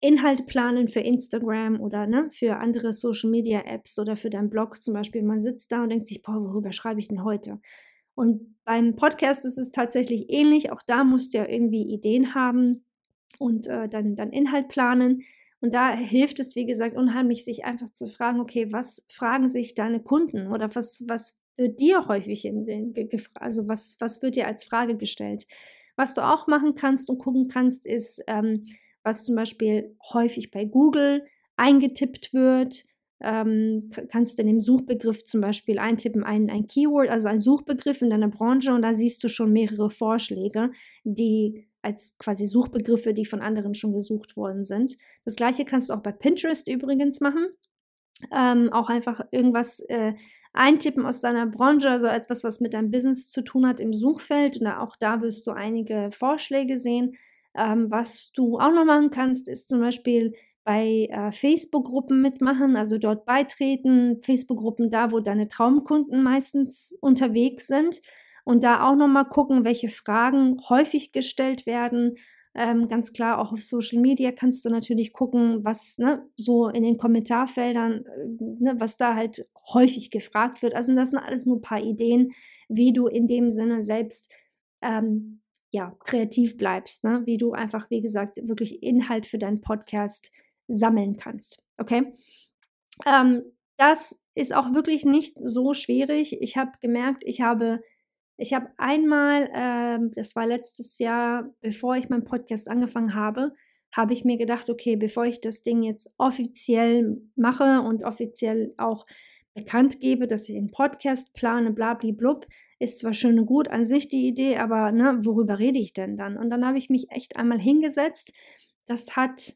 [0.00, 4.82] Inhalt planen für Instagram oder ne, für andere Social Media Apps oder für deinen Blog
[4.82, 5.22] zum Beispiel.
[5.22, 7.60] Man sitzt da und denkt sich, boah, worüber schreibe ich denn heute?
[8.14, 10.72] Und beim Podcast ist es tatsächlich ähnlich.
[10.72, 12.84] Auch da musst du ja irgendwie Ideen haben
[13.38, 15.22] und äh, dann, dann Inhalt planen.
[15.60, 19.74] Und da hilft es, wie gesagt, unheimlich, sich einfach zu fragen, okay, was fragen sich
[19.74, 22.94] deine Kunden oder was, was wird dir häufig in den,
[23.34, 25.46] also was, was wird dir als Frage gestellt?
[25.96, 28.66] Was du auch machen kannst und gucken kannst, ist, ähm,
[29.02, 32.84] was zum Beispiel häufig bei Google eingetippt wird.
[33.22, 38.00] Ähm, kannst du in dem Suchbegriff zum Beispiel eintippen, ein, ein Keyword, also ein Suchbegriff
[38.00, 40.70] in deiner Branche und da siehst du schon mehrere Vorschläge,
[41.04, 44.96] die als quasi Suchbegriffe, die von anderen schon gesucht worden sind.
[45.26, 47.48] Das gleiche kannst du auch bei Pinterest übrigens machen.
[48.34, 50.14] Ähm, auch einfach irgendwas äh,
[50.52, 54.60] eintippen aus deiner Branche, also etwas, was mit deinem Business zu tun hat im Suchfeld.
[54.60, 57.16] Und auch da wirst du einige Vorschläge sehen.
[57.54, 62.98] Ähm, was du auch noch machen kannst, ist zum Beispiel bei äh, Facebook-Gruppen mitmachen, also
[62.98, 68.00] dort beitreten, Facebook-Gruppen da, wo deine Traumkunden meistens unterwegs sind
[68.44, 72.16] und da auch nochmal gucken, welche Fragen häufig gestellt werden.
[72.54, 76.82] Ähm, ganz klar, auch auf Social Media kannst du natürlich gucken, was ne, so in
[76.82, 78.26] den Kommentarfeldern, äh,
[78.58, 80.74] ne, was da halt häufig gefragt wird.
[80.74, 82.32] Also das sind alles nur ein paar Ideen,
[82.68, 84.32] wie du in dem Sinne selbst
[84.82, 87.22] ähm, ja, kreativ bleibst, ne?
[87.24, 90.32] wie du einfach, wie gesagt, wirklich Inhalt für deinen Podcast
[90.66, 91.62] sammeln kannst.
[91.78, 92.12] Okay?
[93.06, 93.42] Ähm,
[93.76, 96.40] das ist auch wirklich nicht so schwierig.
[96.40, 97.80] Ich habe gemerkt, ich habe,
[98.40, 103.52] ich habe einmal, äh, das war letztes Jahr, bevor ich meinen Podcast angefangen habe,
[103.92, 109.04] habe ich mir gedacht, okay, bevor ich das Ding jetzt offiziell mache und offiziell auch
[109.52, 112.46] bekannt gebe, dass ich einen Podcast plane, blub,
[112.78, 116.16] ist zwar schön und gut an sich die Idee, aber ne, worüber rede ich denn
[116.16, 116.38] dann?
[116.38, 118.32] Und dann habe ich mich echt einmal hingesetzt.
[118.86, 119.54] Das hat,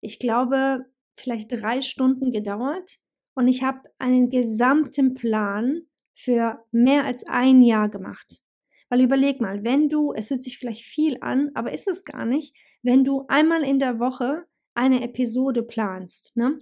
[0.00, 0.84] ich glaube,
[1.16, 3.00] vielleicht drei Stunden gedauert
[3.34, 5.82] und ich habe einen gesamten Plan
[6.22, 8.40] für mehr als ein Jahr gemacht.
[8.88, 12.26] Weil überleg mal, wenn du, es hört sich vielleicht viel an, aber ist es gar
[12.26, 16.58] nicht, wenn du einmal in der Woche eine Episode planst, ne?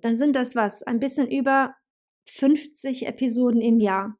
[0.00, 0.82] dann sind das was?
[0.82, 1.74] Ein bisschen über
[2.28, 4.18] 50 Episoden im Jahr.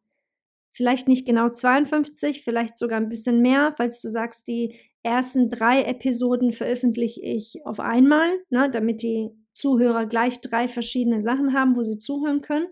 [0.73, 5.83] Vielleicht nicht genau 52, vielleicht sogar ein bisschen mehr, falls du sagst, die ersten drei
[5.85, 11.83] Episoden veröffentliche ich auf einmal, ne, damit die Zuhörer gleich drei verschiedene Sachen haben, wo
[11.83, 12.67] sie zuhören können.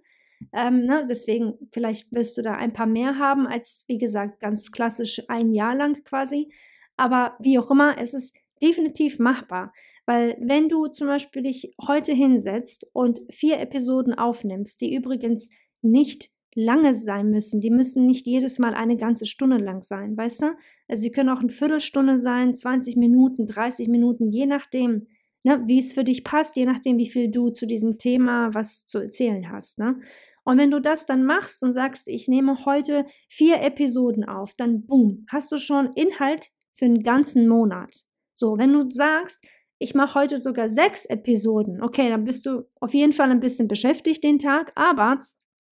[0.53, 4.71] Ähm, ne, deswegen, vielleicht wirst du da ein paar mehr haben als, wie gesagt, ganz
[4.73, 6.53] klassisch ein Jahr lang quasi.
[6.97, 9.73] Aber wie auch immer, es ist definitiv machbar.
[10.07, 15.49] Weil wenn du zum Beispiel dich heute hinsetzt und vier Episoden aufnimmst, die übrigens
[15.83, 20.43] nicht lange sein müssen, die müssen nicht jedes Mal eine ganze Stunde lang sein, weißt
[20.43, 20.47] du?
[20.89, 25.09] Also sie können auch eine Viertelstunde sein, 20 Minuten, 30 Minuten, je nachdem,
[25.43, 28.87] ne, wie es für dich passt, je nachdem, wie viel du zu diesem Thema was
[28.87, 29.79] zu erzählen hast.
[29.79, 30.01] Ne?
[30.45, 34.87] Und wenn du das dann machst und sagst, ich nehme heute vier Episoden auf, dann
[34.87, 38.05] boom, hast du schon Inhalt für einen ganzen Monat.
[38.35, 39.45] So, wenn du sagst,
[39.79, 41.83] ich mache heute sogar sechs Episoden.
[41.83, 45.25] Okay, dann bist du auf jeden Fall ein bisschen beschäftigt den Tag, aber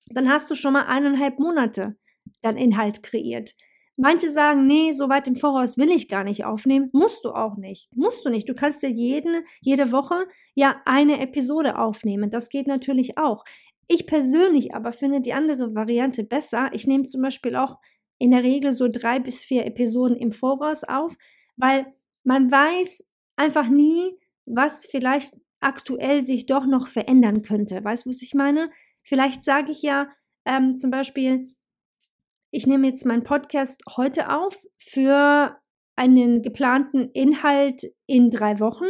[0.09, 1.97] dann hast du schon mal eineinhalb Monate
[2.43, 3.55] dann Inhalt kreiert.
[3.97, 6.89] Manche sagen, nee, so weit im Voraus will ich gar nicht aufnehmen.
[6.93, 7.95] Musst du auch nicht.
[7.95, 8.49] Musst du nicht.
[8.49, 12.31] Du kannst ja jeden, jede Woche ja eine Episode aufnehmen.
[12.31, 13.45] Das geht natürlich auch.
[13.95, 16.71] Ich persönlich aber finde die andere Variante besser.
[16.73, 17.77] Ich nehme zum Beispiel auch
[18.17, 21.15] in der Regel so drei bis vier Episoden im Voraus auf,
[21.57, 21.85] weil
[22.25, 27.85] man weiß einfach nie, was vielleicht aktuell sich doch noch verändern könnte.
[27.85, 28.71] Weißt du, was ich meine?
[29.05, 30.09] Vielleicht sage ich ja
[30.47, 31.55] ähm, zum Beispiel,
[32.51, 35.61] ich nehme jetzt meinen Podcast heute auf für
[35.97, 38.89] einen geplanten Inhalt in drei Wochen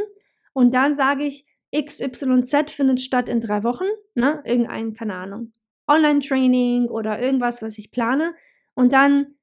[0.53, 4.43] und dann sage ich, XYZ findet statt in drei Wochen, ne?
[4.45, 5.53] Irgendein, keine Ahnung,
[5.89, 8.35] Online-Training oder irgendwas, was ich plane.
[8.75, 9.35] Und dann,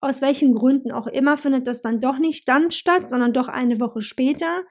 [0.00, 3.80] aus welchen Gründen auch immer, findet das dann doch nicht dann statt, sondern doch eine
[3.80, 4.62] Woche später,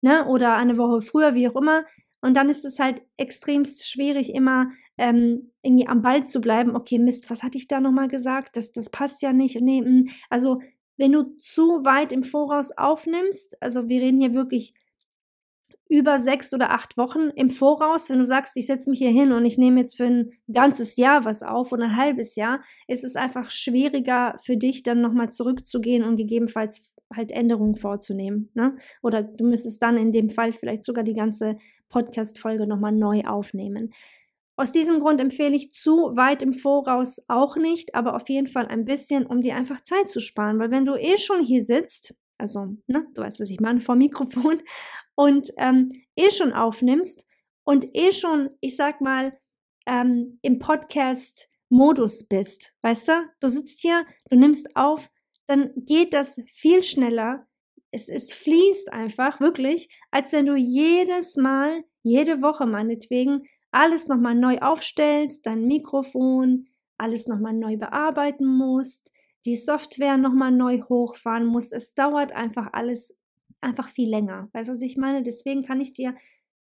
[0.00, 0.26] ne?
[0.26, 1.84] Oder eine Woche früher, wie auch immer.
[2.20, 6.74] Und dann ist es halt extremst schwierig, immer ähm, irgendwie am Ball zu bleiben.
[6.74, 8.56] Okay, Mist, was hatte ich da nochmal gesagt?
[8.56, 9.60] Das, das passt ja nicht.
[9.60, 10.08] Nee, hm.
[10.30, 10.60] also,
[10.96, 14.74] wenn du zu weit im Voraus aufnimmst, also wir reden hier wirklich
[15.88, 19.32] über sechs oder acht Wochen im Voraus, wenn du sagst, ich setze mich hier hin
[19.32, 23.04] und ich nehme jetzt für ein ganzes Jahr was auf oder ein halbes Jahr, ist
[23.04, 28.50] es einfach schwieriger für dich, dann nochmal zurückzugehen und gegebenenfalls halt Änderungen vorzunehmen.
[28.54, 28.76] Ne?
[29.02, 31.56] Oder du müsstest dann in dem Fall vielleicht sogar die ganze
[31.88, 33.94] Podcast-Folge nochmal neu aufnehmen.
[34.56, 38.66] Aus diesem Grund empfehle ich zu weit im Voraus auch nicht, aber auf jeden Fall
[38.66, 40.58] ein bisschen, um dir einfach Zeit zu sparen.
[40.58, 43.94] Weil wenn du eh schon hier sitzt, also ne, du weißt, was ich meine, vor
[43.94, 44.60] Mikrofon
[45.18, 47.26] und ähm, eh schon aufnimmst
[47.64, 49.36] und eh schon, ich sag mal,
[49.84, 53.12] ähm, im Podcast-Modus bist, weißt du?
[53.40, 55.10] Du sitzt hier, du nimmst auf,
[55.48, 57.48] dann geht das viel schneller.
[57.90, 64.36] Es, es fließt einfach, wirklich, als wenn du jedes Mal, jede Woche meinetwegen, alles nochmal
[64.36, 69.10] neu aufstellst, dein Mikrofon, alles nochmal neu bearbeiten musst,
[69.46, 71.72] die Software nochmal neu hochfahren musst.
[71.72, 73.17] Es dauert einfach alles
[73.60, 74.48] einfach viel länger.
[74.52, 75.22] Weißt du, was ich meine?
[75.22, 76.14] Deswegen kann ich dir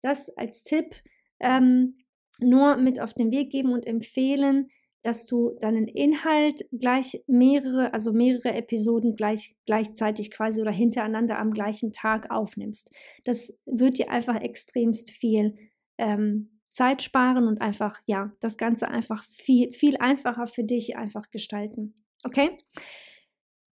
[0.02, 0.94] das als Tipp
[1.40, 1.98] ähm,
[2.40, 4.68] nur mit auf den Weg geben und empfehlen,
[5.02, 11.52] dass du deinen Inhalt gleich mehrere, also mehrere Episoden gleich, gleichzeitig quasi oder hintereinander am
[11.52, 12.90] gleichen Tag aufnimmst.
[13.24, 15.56] Das wird dir einfach extremst viel
[15.98, 21.30] ähm, Zeit sparen und einfach, ja, das Ganze einfach viel, viel einfacher für dich einfach
[21.30, 22.02] gestalten.
[22.24, 22.56] Okay?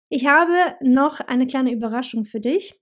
[0.10, 2.81] Ich habe noch eine kleine Überraschung für dich.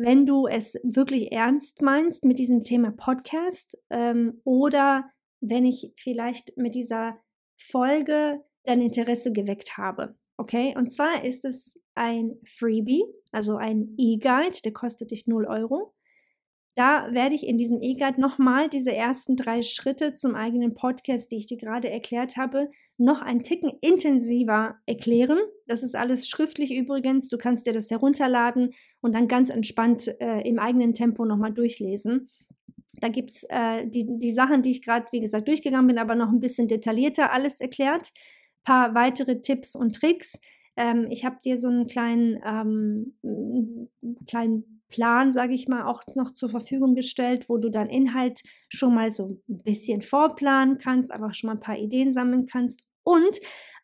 [0.00, 6.56] Wenn du es wirklich ernst meinst mit diesem Thema Podcast ähm, oder wenn ich vielleicht
[6.56, 7.18] mit dieser
[7.56, 10.14] Folge dein Interesse geweckt habe.
[10.36, 15.92] Okay, und zwar ist es ein Freebie, also ein E-Guide, der kostet dich 0 Euro.
[16.78, 21.36] Da werde ich in diesem E-Guide nochmal diese ersten drei Schritte zum eigenen Podcast, die
[21.38, 25.38] ich dir gerade erklärt habe, noch ein Ticken intensiver erklären.
[25.66, 27.30] Das ist alles schriftlich übrigens.
[27.30, 32.28] Du kannst dir das herunterladen und dann ganz entspannt äh, im eigenen Tempo nochmal durchlesen.
[33.00, 36.14] Da gibt es äh, die, die Sachen, die ich gerade, wie gesagt, durchgegangen bin, aber
[36.14, 38.12] noch ein bisschen detaillierter alles erklärt.
[38.12, 40.38] Ein paar weitere Tipps und Tricks.
[40.76, 43.88] Ähm, ich habe dir so einen kleinen, ähm,
[44.28, 48.94] kleinen Plan, sage ich mal, auch noch zur Verfügung gestellt, wo du deinen Inhalt schon
[48.94, 52.82] mal so ein bisschen vorplanen kannst, aber schon mal ein paar Ideen sammeln kannst.
[53.04, 53.38] Und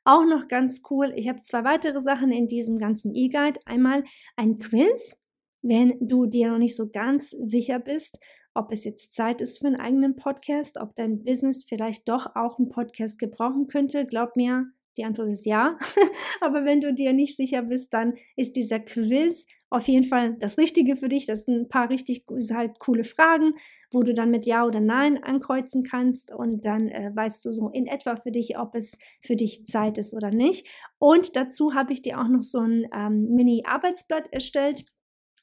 [0.05, 3.61] auch noch ganz cool, ich habe zwei weitere Sachen in diesem ganzen E-Guide.
[3.65, 4.05] Einmal
[4.37, 5.17] ein Quiz,
[5.63, 8.19] wenn du dir noch nicht so ganz sicher bist,
[8.53, 12.59] ob es jetzt Zeit ist für einen eigenen Podcast, ob dein Business vielleicht doch auch
[12.59, 14.07] einen Podcast gebrauchen könnte.
[14.07, 15.79] Glaub mir, die Antwort ist ja.
[16.41, 20.57] Aber wenn du dir nicht sicher bist, dann ist dieser Quiz auf jeden Fall das
[20.57, 21.27] Richtige für dich.
[21.27, 23.55] Das sind ein paar richtig halt coole Fragen,
[23.91, 27.71] wo du dann mit Ja oder Nein ankreuzen kannst und dann äh, weißt du so
[27.71, 30.67] in etwa für dich, ob es für dich Zeit ist oder nicht.
[30.99, 34.85] Und dazu habe ich dir auch noch so ein ähm, Mini-Arbeitsblatt erstellt,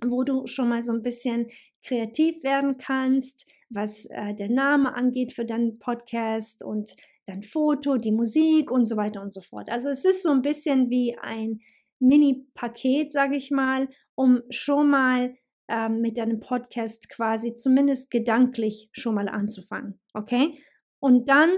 [0.06, 1.48] wo du schon mal so ein bisschen
[1.84, 6.96] kreativ werden kannst, was äh, der Name angeht für deinen Podcast und
[7.32, 9.70] dein Foto, die Musik und so weiter und so fort.
[9.70, 11.62] Also es ist so ein bisschen wie ein
[12.00, 15.36] Mini-Paket, sage ich mal, um schon mal
[15.68, 20.00] ähm, mit deinem Podcast quasi zumindest gedanklich schon mal anzufangen.
[20.14, 20.60] Okay?
[21.00, 21.52] Und dann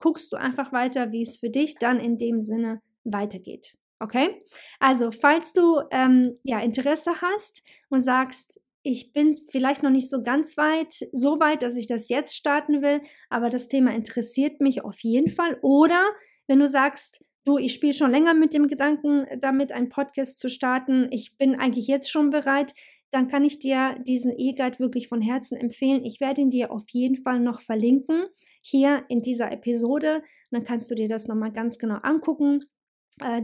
[0.00, 3.78] guckst du einfach weiter, wie es für dich dann in dem Sinne weitergeht.
[4.00, 4.44] Okay?
[4.80, 10.22] Also, falls du ähm, ja Interesse hast und sagst, ich bin vielleicht noch nicht so
[10.22, 14.84] ganz weit, so weit, dass ich das jetzt starten will, aber das Thema interessiert mich
[14.84, 15.58] auf jeden Fall.
[15.62, 16.02] Oder
[16.48, 20.48] wenn du sagst, du, ich spiele schon länger mit dem Gedanken, damit einen Podcast zu
[20.48, 22.74] starten, ich bin eigentlich jetzt schon bereit,
[23.12, 26.04] dann kann ich dir diesen E-Guide wirklich von Herzen empfehlen.
[26.04, 28.24] Ich werde ihn dir auf jeden Fall noch verlinken,
[28.62, 30.22] hier in dieser Episode.
[30.50, 32.64] dann kannst du dir das nochmal ganz genau angucken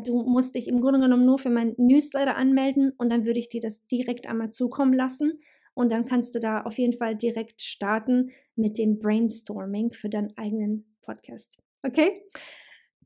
[0.04, 3.48] du musst dich im Grunde genommen nur für mein Newsletter anmelden und dann würde ich
[3.48, 5.40] dir das direkt einmal zukommen lassen.
[5.74, 10.36] Und dann kannst du da auf jeden Fall direkt starten mit dem Brainstorming für deinen
[10.36, 11.58] eigenen Podcast.
[11.84, 12.22] Okay?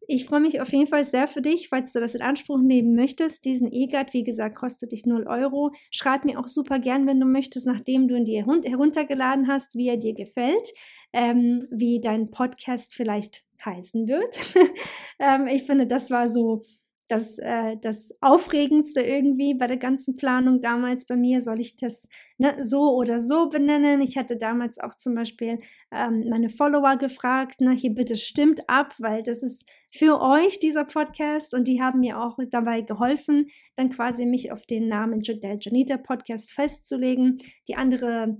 [0.08, 2.94] Ich freue mich auf jeden Fall sehr für dich, falls du das in Anspruch nehmen
[2.94, 3.44] möchtest.
[3.44, 5.72] Diesen E-Guide, wie gesagt, kostet dich 0 Euro.
[5.90, 9.88] Schreib mir auch super gern, wenn du möchtest, nachdem du ihn dir heruntergeladen hast, wie
[9.88, 10.72] er dir gefällt,
[11.12, 14.36] ähm, wie dein Podcast vielleicht heißen wird.
[15.18, 16.64] ähm, ich finde, das war so
[17.12, 21.42] das, äh, das Aufregendste irgendwie bei der ganzen Planung damals bei mir.
[21.42, 22.08] Soll ich das
[22.38, 24.00] ne, so oder so benennen?
[24.00, 25.58] Ich hatte damals auch zum Beispiel
[25.92, 30.84] ähm, meine Follower gefragt, ne, hier bitte stimmt ab, weil das ist für euch dieser
[30.84, 35.58] Podcast und die haben mir auch dabei geholfen, dann quasi mich auf den Namen der
[35.60, 37.42] Janita Podcast festzulegen.
[37.68, 38.38] Die andere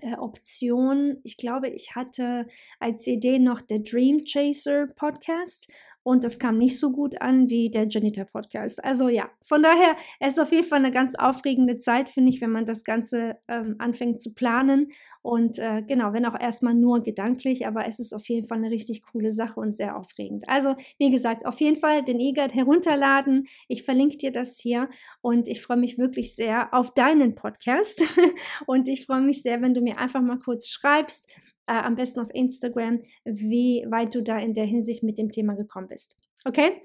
[0.00, 2.46] äh, Option, ich glaube, ich hatte
[2.78, 5.68] als Idee noch der Dream Chaser Podcast
[6.04, 8.82] und das kam nicht so gut an wie der Janita Podcast.
[8.82, 12.40] Also ja, von daher, es ist auf jeden Fall eine ganz aufregende Zeit, finde ich,
[12.40, 14.92] wenn man das Ganze ähm, anfängt zu planen.
[15.22, 18.70] Und äh, genau, wenn auch erstmal nur gedanklich, aber es ist auf jeden Fall eine
[18.70, 20.48] richtig coole Sache und sehr aufregend.
[20.48, 23.46] Also, wie gesagt, auf jeden Fall den E-Guide herunterladen.
[23.68, 24.88] Ich verlinke dir das hier
[25.20, 28.02] und ich freue mich wirklich sehr auf deinen Podcast.
[28.66, 31.28] und ich freue mich sehr, wenn du mir einfach mal kurz schreibst,
[31.66, 35.54] äh, am besten auf Instagram, wie weit du da in der Hinsicht mit dem Thema
[35.54, 36.16] gekommen bist.
[36.44, 36.82] Okay?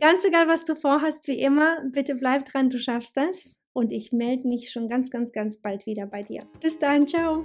[0.00, 3.60] Ganz egal, was du vorhast, wie immer, bitte bleib dran, du schaffst das.
[3.72, 6.42] Und ich melde mich schon ganz, ganz, ganz bald wieder bei dir.
[6.62, 7.44] Bis dann, ciao